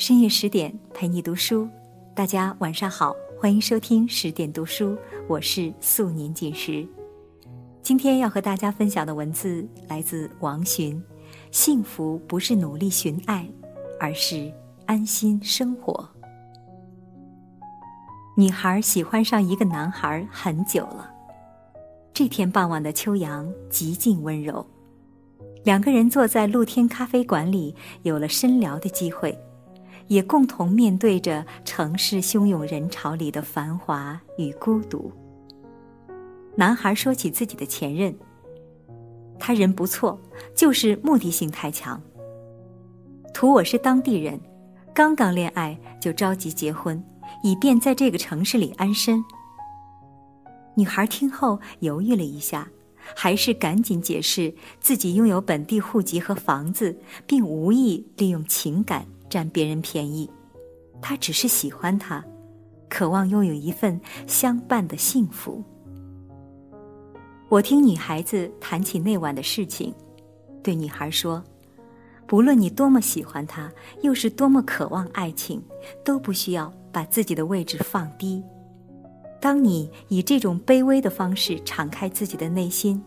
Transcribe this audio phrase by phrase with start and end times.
[0.00, 1.68] 深夜十点陪你读书，
[2.14, 4.96] 大家晚上好，欢迎收听十点读书，
[5.28, 6.88] 我是素年锦时。
[7.82, 10.98] 今天要和大家分享的文字来自王洵。
[11.50, 13.46] 幸福不是努力寻爱，
[14.00, 14.50] 而是
[14.86, 16.08] 安心生活。
[18.34, 21.10] 女孩喜欢上一个男孩很久了，
[22.14, 24.66] 这天傍晚的秋阳极尽温柔，
[25.62, 29.38] 两个人坐在露天咖啡馆里，有了深聊的机会。
[30.10, 35.10] 也共同面对着城市汹涌人潮里的繁华与孤独。
[36.56, 38.12] 男孩说起自己的前任，
[39.38, 40.20] 他人不错，
[40.52, 42.02] 就是目的性太强。
[43.32, 44.38] 图我是当地人，
[44.92, 47.00] 刚刚恋爱就着急结婚，
[47.44, 49.24] 以便在这个城市里安身。
[50.74, 52.68] 女孩听后犹豫了一下，
[53.14, 56.98] 还是赶紧解释自己拥有本地户籍和房子，
[57.28, 59.06] 并无意利用情感。
[59.30, 60.28] 占别人便宜，
[61.00, 62.22] 他只是喜欢他，
[62.88, 65.64] 渴望拥有一份相伴的幸福。
[67.48, 69.94] 我听女孩子谈起那晚的事情，
[70.62, 71.42] 对女孩说
[72.26, 75.62] ：“不论你多么喜欢他，又是多么渴望爱情，
[76.04, 78.42] 都不需要把自己的位置放低。
[79.40, 83.02] 当你以这种卑微的方式敞开自己的内心，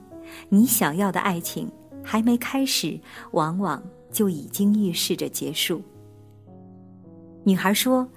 [0.49, 1.71] 你想要的爱情
[2.03, 2.99] 还没开始，
[3.31, 5.81] 往往就已经预示着结束。”
[7.45, 8.07] 女孩说：“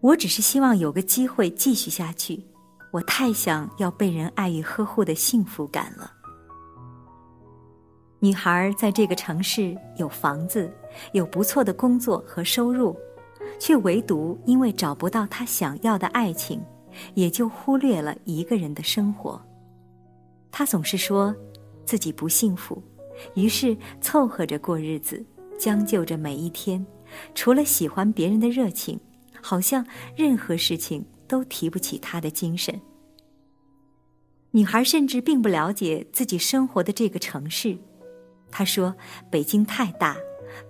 [0.00, 2.42] 我只是希望有个机会继续下去，
[2.92, 6.12] 我太想要被人爱与呵护的幸福感了。”
[8.20, 10.72] 女孩在这个城市有房子，
[11.12, 12.96] 有不错的工作和收入，
[13.58, 16.62] 却唯独因为找不到她想要的爱情，
[17.14, 19.40] 也就忽略了一个人的生活。
[20.52, 21.34] 她总是说
[21.84, 22.80] 自己不幸福，
[23.34, 25.24] 于是凑合着过日子，
[25.58, 26.84] 将就着每一天。
[27.34, 28.98] 除了喜欢别人的热情，
[29.40, 32.80] 好像任何事情都提不起他的精神。
[34.52, 37.78] 女孩甚至并不了解自己生活的这个城市。
[38.50, 38.94] 她说
[39.30, 40.16] ：“北京太大，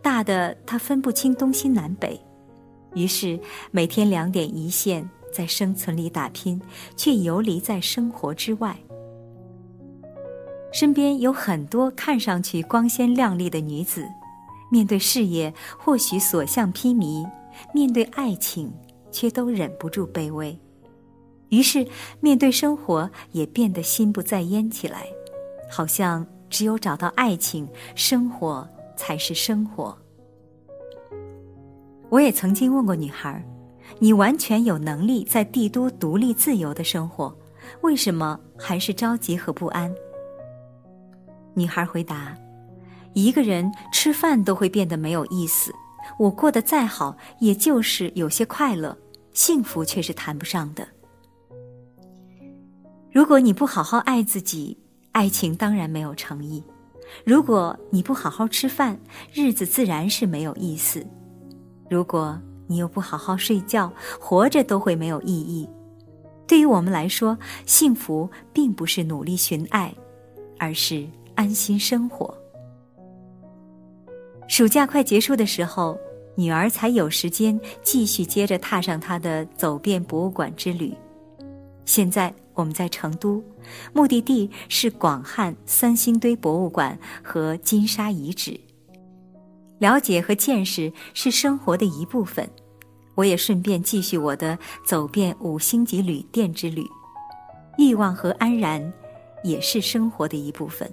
[0.02, 2.20] 大的她分不清东西南北。”
[2.94, 3.40] 于是
[3.70, 6.60] 每天两点一线，在生存里打拼，
[6.94, 8.76] 却游离在生活之外。
[10.72, 14.04] 身边有很多看上去光鲜亮丽的女子。
[14.70, 17.28] 面对事业，或许所向披靡；
[17.74, 18.72] 面对爱情，
[19.10, 20.58] 却都忍不住卑微。
[21.50, 21.86] 于是，
[22.20, 25.04] 面对生活，也变得心不在焉起来，
[25.68, 28.66] 好像只有找到爱情，生活
[28.96, 29.96] 才是生活。
[32.08, 33.44] 我也曾经问过女孩
[33.98, 37.36] ：“你完全有能力在帝都独立自由的生活，
[37.80, 39.92] 为什么还是着急和不安？”
[41.54, 42.36] 女孩回答。
[43.14, 45.72] 一个人吃饭都会变得没有意思，
[46.18, 48.96] 我过得再好，也就是有些快乐，
[49.32, 50.86] 幸福却是谈不上的。
[53.12, 54.78] 如果你不好好爱自己，
[55.12, 56.62] 爱情当然没有诚意；
[57.24, 58.98] 如果你不好好吃饭，
[59.34, 61.00] 日子自然是没有意思；
[61.88, 65.68] 如果你又不好好睡觉，活着都会没有意义。
[66.46, 69.92] 对于我们来说，幸福并不是努力寻爱，
[70.58, 71.04] 而是
[71.34, 72.32] 安心生活。
[74.50, 75.96] 暑假快结束的时候，
[76.34, 80.92] 女儿才有时间继续接着踏上她的走遍博物馆之旅。
[81.84, 83.40] 现在我们在成都，
[83.92, 88.58] 目的地是广汉三星堆博物馆和金沙遗址。
[89.78, 92.50] 了解和见识是生活的一部分，
[93.14, 96.84] 我也顺便继续我的走遍五星级旅店之旅。
[97.78, 98.92] 欲望和安然，
[99.44, 100.90] 也是生活的一部分。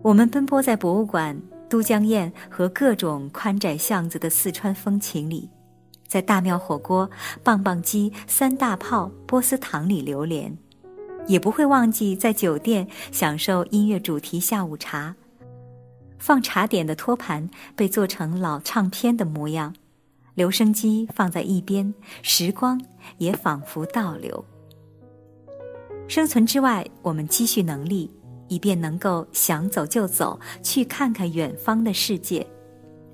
[0.00, 1.38] 我们奔波在博物馆。
[1.68, 5.50] 都江堰和各种宽窄巷子的四川风情里，
[6.06, 7.10] 在大庙火锅、
[7.42, 10.56] 棒棒鸡、三大炮、波斯糖里流连，
[11.26, 15.16] 也不会忘记在酒店享受音乐主题下午茶。
[16.18, 19.74] 放茶点的托盘被做成老唱片的模样，
[20.34, 21.92] 留声机放在一边，
[22.22, 22.80] 时光
[23.18, 24.44] 也仿佛倒流。
[26.08, 28.10] 生存之外，我们积蓄能力。
[28.48, 32.46] 以便能够想走就走，去看看远方的世界。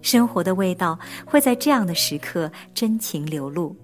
[0.01, 3.77] 生活的味道会在这样的时刻真情流露，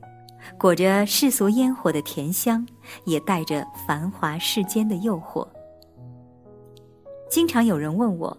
[0.59, 2.67] 裹着世俗烟火的甜香，
[3.05, 5.47] 也带着繁华世间的诱惑。
[7.31, 8.37] 经常有人问我，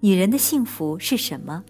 [0.00, 1.62] 女人的幸福是什么？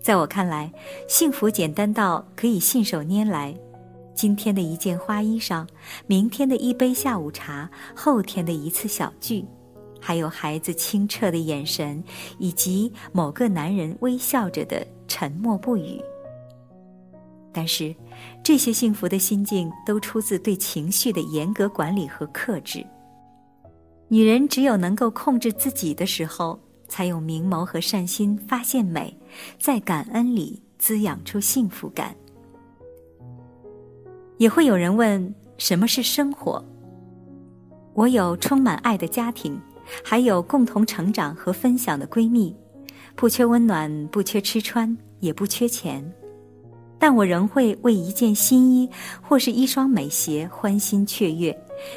[0.00, 0.72] 在我看来，
[1.08, 3.54] 幸福简单到可以信手拈来。
[4.14, 5.66] 今天的一件花衣裳，
[6.06, 9.44] 明天的一杯下午茶，后天的一次小聚。
[10.06, 12.04] 还有孩子清澈的眼神，
[12.38, 15.98] 以及某个男人微笑着的沉默不语。
[17.50, 17.94] 但是，
[18.42, 22.84] 这些幸福的心境都出自对情绪的严格管理和克制。
[24.08, 29.16] 女人只有能够控制自己的时候，才有明眸和善心发现美，
[29.58, 32.14] 在感恩里滋养出幸福感。
[34.36, 36.62] 也会有人问：什么是生活？
[37.94, 39.58] 我有充满爱的家庭，
[40.02, 42.54] 还有共同成长和分享的闺蜜，
[43.14, 46.04] 不缺温暖，不缺吃穿，也不缺钱。
[46.98, 48.88] 但我仍会为一件新衣
[49.20, 51.54] 或是一双美鞋欢欣雀跃，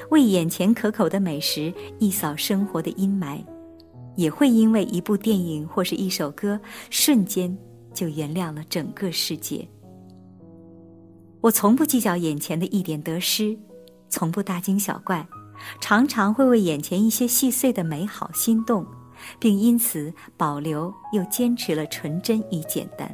[0.10, 3.42] 为眼前可口的美食一扫生活的阴霾，
[4.18, 6.60] 也会因为一部电影或是一首歌，
[6.90, 7.56] 瞬间
[7.94, 9.66] 就原谅了整个世界。
[11.40, 13.58] 我从不计较眼前的一点得失，
[14.10, 15.26] 从不大惊小怪，
[15.80, 18.86] 常常会为眼前一些细碎的美好心动，
[19.40, 23.10] 并因此保留又坚持了纯真与简单。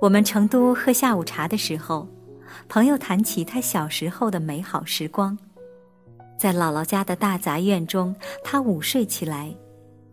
[0.00, 2.06] 我们成都喝下午茶的时候，
[2.68, 5.36] 朋友谈起他小时候的美好时光。
[6.38, 9.52] 在姥姥家的大杂院中，他午睡起来，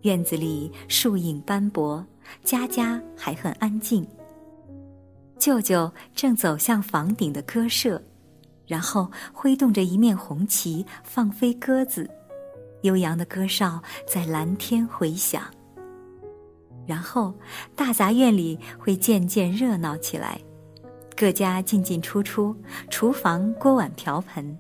[0.01, 2.03] 院子里树影斑驳，
[2.43, 4.07] 家家还很安静。
[5.37, 8.01] 舅舅正走向房顶的鸽舍，
[8.67, 12.09] 然后挥动着一面红旗，放飞鸽子，
[12.81, 15.43] 悠扬的歌哨在蓝天回响。
[16.85, 17.33] 然后，
[17.75, 20.39] 大杂院里会渐渐热闹起来，
[21.15, 22.55] 各家进进出出，
[22.89, 24.57] 厨房锅碗瓢盆，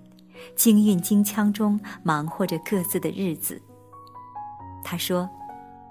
[0.55, 3.61] 京韵京腔中忙活着各自的日子。
[4.83, 5.29] 他说：“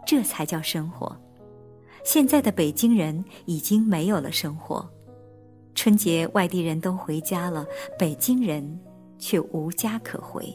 [0.07, 1.17] 这才叫生活。”
[2.05, 4.89] 现在的北京人已经没有了生活，
[5.75, 7.67] 春节外地人都回家了，
[7.99, 8.81] 北京人
[9.19, 10.47] 却无家可回。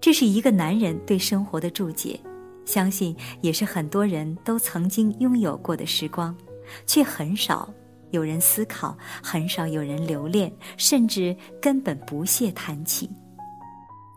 [0.00, 2.18] 这是一个男人对生活的注解。
[2.64, 6.36] 相信也是很多人都曾经拥有过的时光，
[6.84, 7.72] 却很少
[8.10, 13.08] 有人思考，很少有人留恋，甚至根本不屑谈起。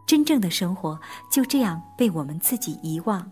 [0.08, 1.00] 真正的生活
[1.32, 3.32] 就这样被我们自己遗忘，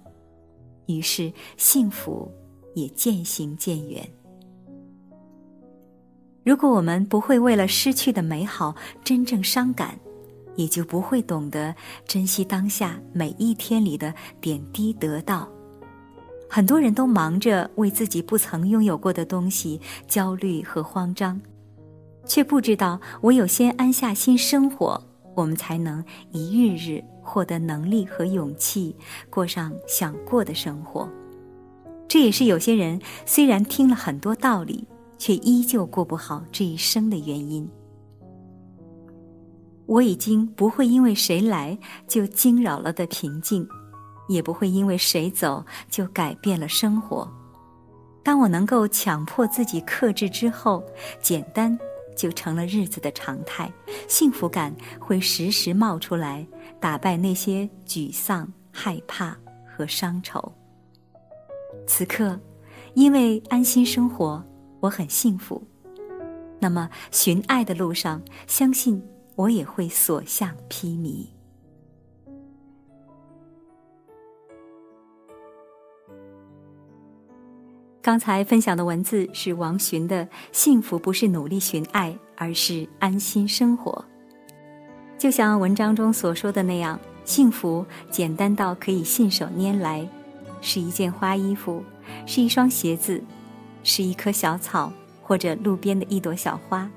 [0.85, 2.31] 于是幸福
[2.75, 4.07] 也渐行渐远。
[6.47, 8.73] 如果我们不会为了失去的美好
[9.03, 9.99] 真正伤感，
[10.55, 11.75] 也就不会懂得
[12.07, 15.45] 珍惜当下每一天里的点滴得到。
[16.49, 21.41] 很多人都忙着为自己不曾拥有过的东西焦虑和慌张，
[22.25, 25.03] 却不知道唯有先安下心生活，
[25.35, 26.01] 我们才能
[26.31, 28.95] 一日日获得能力和勇气，
[29.29, 31.09] 过上想过的生活。
[32.07, 37.69] 这也是有些人虽然听了很多道理，却依旧过不好这一生的原因。
[39.85, 41.77] 我已经不会因为谁来
[42.07, 43.67] 就惊扰了的平静，
[44.27, 47.29] 也不会因为谁走就改变了生活。
[48.21, 50.83] 当我能够强迫自己克制之后，
[51.21, 51.79] 简单
[52.13, 53.71] 就成了日子的常态，
[54.09, 56.45] 幸福感会时时冒出来，
[56.81, 60.51] 打败那些沮丧、害怕和伤愁。
[61.85, 62.37] 此刻，
[62.95, 64.43] 因为安心生活，
[64.79, 65.61] 我很幸福。
[66.59, 69.01] 那么，寻爱的路上，相信。
[69.37, 71.27] 我也会所向披靡。
[78.01, 84.03] 刚才分享的文字是王洵的《幸福不是努力寻爱，而是安心生活》。
[85.19, 90.09] 就像文章中所说的那样，幸福简单到可以信手拈来，
[90.61, 91.83] 是一件花衣服，
[92.25, 93.23] 是一双鞋子，
[93.87, 94.91] 是一棵小草，
[95.23, 96.91] 或者路边的一朵小花。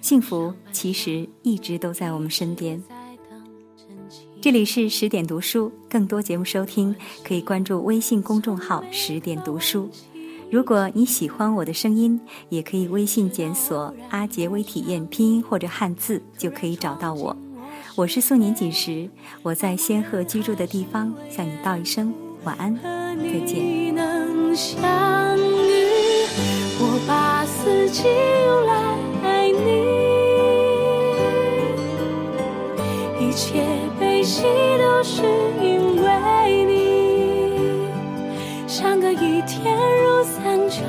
[0.00, 2.82] 幸福其实一直都在我们身边。
[4.40, 9.90] 这里是十点读书，更多节目收听可以关注微信公众号“十点读书”。
[10.50, 12.18] 如果你喜欢我的声音，
[12.48, 17.36] 也可以微信检索“阿杰微体验”拼音或者汉字，就可以找到我。
[17.94, 19.06] 我是素年锦时，
[19.42, 22.74] 我在仙鹤居住的地方向你道一声晚安，
[23.18, 25.25] 再见。
[27.88, 28.08] 我把四季
[28.46, 28.72] 用来
[29.22, 29.56] 爱你。
[33.20, 33.62] 一切
[34.00, 34.42] 悲喜
[34.78, 35.22] 都是
[35.62, 35.64] 因
[36.02, 36.04] 为
[36.64, 36.70] 你，
[38.66, 40.82] 相隔一天如三秋，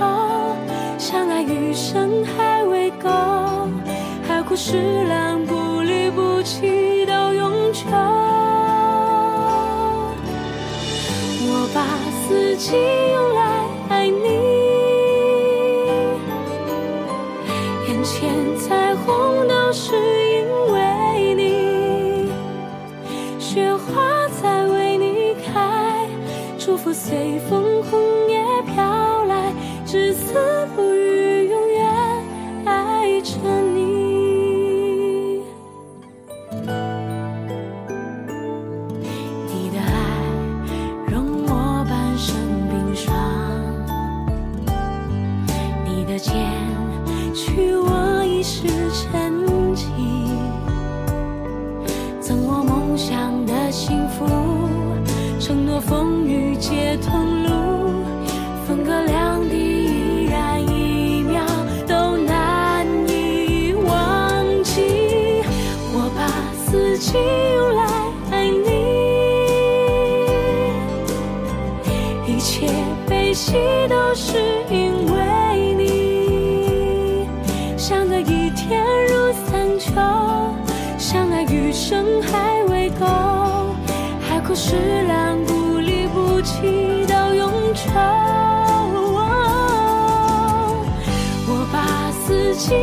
[0.97, 3.09] 相爱余生还未够，
[4.27, 7.81] 海枯石烂不离不弃到永久。
[11.49, 11.85] 我把
[12.23, 12.75] 四季
[13.13, 13.46] 用来
[19.79, 22.31] 是因为你，
[23.39, 26.09] 雪花在为你开，
[26.57, 28.43] 祝福随风红叶
[28.73, 29.53] 飘来，
[29.85, 30.33] 至死
[30.75, 30.96] 不。
[72.27, 72.67] 一切
[73.07, 73.53] 悲喜
[73.87, 74.37] 都是
[74.69, 77.25] 因为你。
[77.77, 79.91] 相隔一天如三秋，
[80.97, 83.05] 相爱余生还未够，
[84.19, 84.75] 海枯石
[85.07, 87.81] 烂，不离不弃到永久。
[91.49, 92.75] 我把四季。